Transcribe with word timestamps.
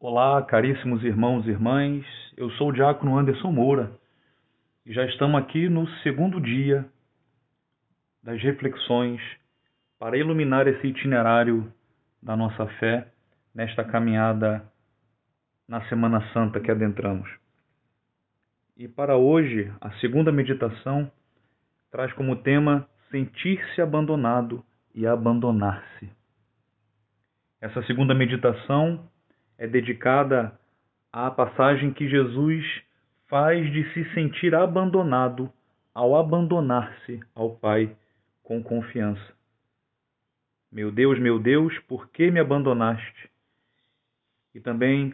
Olá, 0.00 0.40
caríssimos 0.44 1.02
irmãos 1.02 1.44
e 1.44 1.50
irmãs. 1.50 2.06
Eu 2.36 2.48
sou 2.52 2.68
o 2.68 2.72
diácono 2.72 3.18
Anderson 3.18 3.50
Moura 3.50 3.90
e 4.86 4.92
já 4.92 5.04
estamos 5.04 5.40
aqui 5.40 5.68
no 5.68 5.88
segundo 6.04 6.40
dia 6.40 6.88
das 8.22 8.40
reflexões 8.40 9.20
para 9.98 10.16
iluminar 10.16 10.68
esse 10.68 10.86
itinerário 10.86 11.72
da 12.22 12.36
nossa 12.36 12.64
fé 12.78 13.08
nesta 13.52 13.82
caminhada 13.82 14.62
na 15.66 15.84
Semana 15.88 16.22
Santa 16.32 16.60
que 16.60 16.70
adentramos. 16.70 17.28
E 18.76 18.86
para 18.86 19.16
hoje, 19.16 19.68
a 19.80 19.90
segunda 19.98 20.30
meditação 20.30 21.10
traz 21.90 22.12
como 22.12 22.36
tema 22.36 22.88
sentir-se 23.10 23.82
abandonado 23.82 24.64
e 24.94 25.08
abandonar-se. 25.08 26.08
Essa 27.60 27.82
segunda 27.82 28.14
meditação 28.14 29.04
é 29.58 29.66
dedicada 29.66 30.58
à 31.12 31.30
passagem 31.30 31.92
que 31.92 32.08
Jesus 32.08 32.64
faz 33.26 33.70
de 33.72 33.92
se 33.92 34.14
sentir 34.14 34.54
abandonado 34.54 35.52
ao 35.94 36.16
abandonar-se 36.16 37.20
ao 37.34 37.56
Pai 37.56 37.94
com 38.42 38.62
confiança. 38.62 39.34
Meu 40.70 40.92
Deus, 40.92 41.18
meu 41.18 41.38
Deus, 41.38 41.76
por 41.80 42.08
que 42.08 42.30
me 42.30 42.38
abandonaste? 42.38 43.30
E 44.54 44.60
também, 44.60 45.12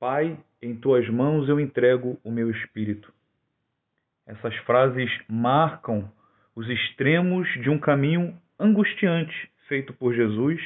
Pai, 0.00 0.36
em 0.60 0.74
tuas 0.74 1.08
mãos 1.08 1.48
eu 1.48 1.60
entrego 1.60 2.18
o 2.24 2.30
meu 2.30 2.50
espírito. 2.50 3.12
Essas 4.26 4.54
frases 4.58 5.10
marcam 5.28 6.10
os 6.56 6.68
extremos 6.68 7.48
de 7.62 7.70
um 7.70 7.78
caminho 7.78 8.36
angustiante 8.58 9.50
feito 9.68 9.92
por 9.92 10.14
Jesus, 10.14 10.60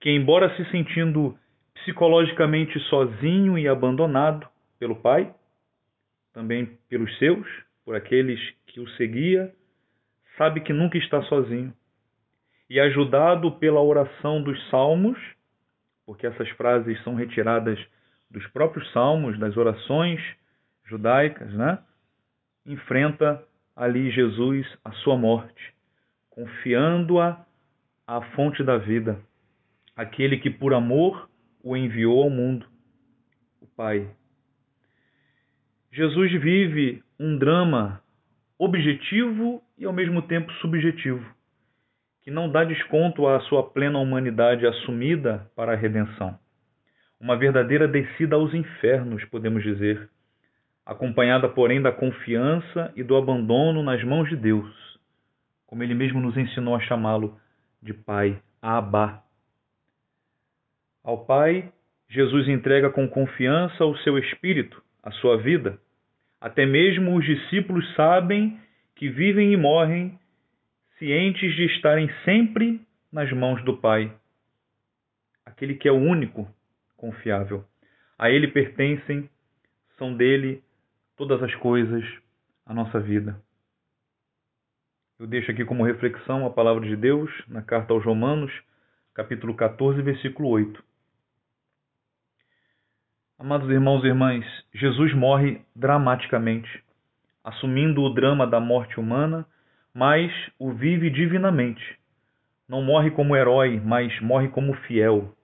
que, 0.00 0.10
embora 0.10 0.54
se 0.56 0.70
sentindo 0.70 1.38
psicologicamente 1.86 2.80
sozinho 2.88 3.56
e 3.56 3.68
abandonado 3.68 4.48
pelo 4.76 4.96
Pai, 4.96 5.32
também 6.32 6.66
pelos 6.88 7.16
seus, 7.18 7.46
por 7.84 7.94
aqueles 7.94 8.40
que 8.66 8.80
o 8.80 8.88
seguia, 8.90 9.54
sabe 10.36 10.60
que 10.60 10.72
nunca 10.72 10.98
está 10.98 11.22
sozinho. 11.22 11.72
E 12.68 12.80
ajudado 12.80 13.52
pela 13.52 13.80
oração 13.80 14.42
dos 14.42 14.60
salmos, 14.68 15.16
porque 16.04 16.26
essas 16.26 16.48
frases 16.50 17.00
são 17.04 17.14
retiradas 17.14 17.78
dos 18.28 18.44
próprios 18.48 18.90
salmos, 18.92 19.38
das 19.38 19.56
orações 19.56 20.20
judaicas, 20.84 21.52
né? 21.54 21.78
Enfrenta 22.66 23.40
ali 23.76 24.10
Jesus 24.10 24.66
a 24.84 24.90
sua 24.90 25.16
morte, 25.16 25.72
confiando-a 26.30 27.46
à 28.04 28.20
fonte 28.32 28.64
da 28.64 28.76
vida, 28.76 29.20
aquele 29.94 30.38
que 30.38 30.50
por 30.50 30.74
amor 30.74 31.28
o 31.66 31.76
enviou 31.76 32.22
ao 32.22 32.30
mundo, 32.30 32.64
o 33.60 33.66
Pai. 33.66 34.08
Jesus 35.90 36.30
vive 36.40 37.02
um 37.18 37.36
drama 37.36 38.00
objetivo 38.56 39.60
e 39.76 39.84
ao 39.84 39.92
mesmo 39.92 40.22
tempo 40.22 40.52
subjetivo, 40.60 41.26
que 42.22 42.30
não 42.30 42.48
dá 42.48 42.62
desconto 42.62 43.26
à 43.26 43.40
sua 43.40 43.64
plena 43.64 43.98
humanidade 43.98 44.64
assumida 44.64 45.50
para 45.56 45.72
a 45.72 45.74
redenção. 45.74 46.38
Uma 47.18 47.36
verdadeira 47.36 47.88
descida 47.88 48.36
aos 48.36 48.54
infernos, 48.54 49.24
podemos 49.24 49.64
dizer, 49.64 50.08
acompanhada, 50.84 51.48
porém, 51.48 51.82
da 51.82 51.90
confiança 51.90 52.92
e 52.94 53.02
do 53.02 53.16
abandono 53.16 53.82
nas 53.82 54.04
mãos 54.04 54.28
de 54.28 54.36
Deus, 54.36 54.72
como 55.66 55.82
ele 55.82 55.94
mesmo 55.94 56.20
nos 56.20 56.36
ensinou 56.36 56.76
a 56.76 56.80
chamá-lo 56.80 57.36
de 57.82 57.92
Pai, 57.92 58.40
Abba, 58.62 59.25
ao 61.06 61.24
Pai, 61.24 61.72
Jesus 62.08 62.48
entrega 62.48 62.90
com 62.90 63.08
confiança 63.08 63.84
o 63.84 63.96
seu 63.98 64.18
espírito, 64.18 64.82
a 65.00 65.12
sua 65.12 65.36
vida. 65.36 65.78
Até 66.40 66.66
mesmo 66.66 67.16
os 67.16 67.24
discípulos 67.24 67.94
sabem 67.94 68.58
que 68.96 69.08
vivem 69.08 69.52
e 69.52 69.56
morrem 69.56 70.18
cientes 70.98 71.54
de 71.54 71.66
estarem 71.66 72.10
sempre 72.24 72.80
nas 73.12 73.30
mãos 73.32 73.64
do 73.64 73.76
Pai, 73.76 74.12
aquele 75.44 75.76
que 75.76 75.86
é 75.86 75.92
o 75.92 75.94
único 75.94 76.52
confiável. 76.96 77.64
A 78.18 78.28
ele 78.28 78.48
pertencem, 78.48 79.30
são 79.96 80.12
dele 80.12 80.60
todas 81.16 81.40
as 81.40 81.54
coisas, 81.54 82.04
a 82.66 82.74
nossa 82.74 82.98
vida. 82.98 83.40
Eu 85.20 85.26
deixo 85.28 85.52
aqui 85.52 85.64
como 85.64 85.84
reflexão 85.84 86.44
a 86.44 86.50
palavra 86.50 86.84
de 86.84 86.96
Deus 86.96 87.30
na 87.46 87.62
carta 87.62 87.92
aos 87.92 88.04
Romanos, 88.04 88.52
capítulo 89.14 89.54
14, 89.54 90.02
versículo 90.02 90.48
8. 90.48 90.95
Amados 93.38 93.68
irmãos 93.68 94.02
e 94.02 94.06
irmãs, 94.06 94.46
Jesus 94.72 95.12
morre 95.12 95.60
dramaticamente, 95.74 96.82
assumindo 97.44 98.00
o 98.00 98.14
drama 98.14 98.46
da 98.46 98.58
morte 98.58 98.98
humana, 98.98 99.46
mas 99.92 100.32
o 100.58 100.72
vive 100.72 101.10
divinamente. 101.10 102.00
Não 102.66 102.80
morre 102.80 103.10
como 103.10 103.36
herói, 103.36 103.78
mas 103.78 104.18
morre 104.22 104.48
como 104.48 104.72
fiel. 104.86 105.36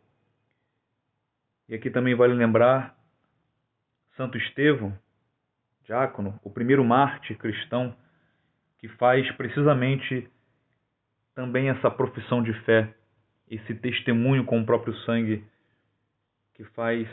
E 1.69 1.75
aqui 1.75 1.91
também 1.91 2.15
vale 2.15 2.33
lembrar 2.33 2.97
Santo 4.17 4.39
Estevão, 4.39 4.99
diácono, 5.85 6.41
o 6.43 6.49
primeiro 6.49 6.83
mártir 6.83 7.37
cristão, 7.37 7.95
que 8.79 8.89
faz 8.89 9.31
precisamente 9.33 10.31
também 11.35 11.69
essa 11.69 11.91
profissão 11.91 12.43
de 12.43 12.55
fé, 12.65 12.95
esse 13.51 13.75
testemunho 13.75 14.47
com 14.47 14.63
o 14.63 14.65
próprio 14.65 14.95
sangue, 15.01 15.45
que 16.55 16.65
faz 16.65 17.07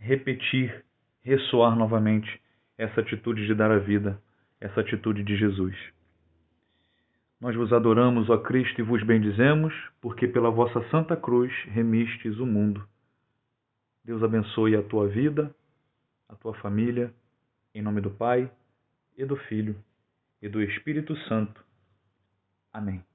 repetir, 0.00 0.84
ressoar 1.22 1.76
novamente 1.76 2.40
essa 2.76 3.00
atitude 3.00 3.46
de 3.46 3.54
dar 3.54 3.70
a 3.70 3.78
vida, 3.78 4.20
essa 4.60 4.80
atitude 4.80 5.22
de 5.22 5.36
Jesus. 5.36 5.76
Nós 7.40 7.54
vos 7.54 7.72
adoramos, 7.72 8.28
ó 8.28 8.38
Cristo, 8.38 8.80
e 8.80 8.84
vos 8.84 9.02
bendizemos, 9.02 9.72
porque 10.00 10.26
pela 10.26 10.50
vossa 10.50 10.82
santa 10.90 11.16
cruz 11.16 11.52
remistes 11.66 12.38
o 12.38 12.46
mundo. 12.46 12.86
Deus 14.04 14.22
abençoe 14.22 14.74
a 14.74 14.82
tua 14.82 15.06
vida, 15.08 15.54
a 16.28 16.34
tua 16.34 16.54
família, 16.54 17.12
em 17.74 17.82
nome 17.82 18.00
do 18.00 18.10
Pai, 18.10 18.50
e 19.16 19.24
do 19.24 19.36
Filho, 19.36 19.76
e 20.40 20.48
do 20.48 20.62
Espírito 20.62 21.16
Santo. 21.28 21.62
Amém. 22.72 23.09